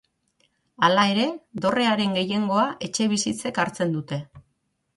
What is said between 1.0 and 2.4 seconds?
ere, dorrearen